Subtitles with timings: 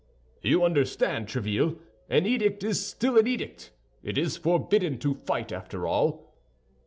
[0.41, 3.69] "You understand, Tréville—an edict is still an edict,
[4.01, 6.33] it is forbidden to fight, after all."